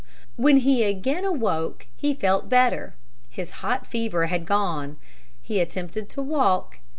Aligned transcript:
When 0.35 0.57
he 0.61 0.81
again 0.83 1.23
awoke 1.25 1.85
he 1.95 2.15
felt 2.15 2.49
better. 2.49 2.95
His 3.29 3.51
hot 3.61 3.85
fever 3.85 4.25
had 4.25 4.47
gone. 4.47 4.97
He 5.43 5.59
attempted 5.59 6.09
to 6.09 6.23
walk. 6.23 6.79